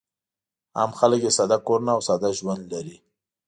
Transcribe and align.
عام 0.77 0.91
خلک 0.99 1.19
یې 1.25 1.31
ساده 1.37 1.57
کورونه 1.67 1.91
او 1.95 2.01
ساده 2.07 2.29
ژوند 2.37 2.63
لري. 2.73 2.97